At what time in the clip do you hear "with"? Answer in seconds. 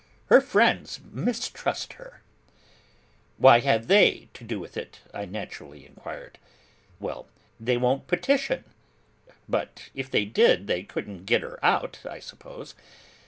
4.59-4.75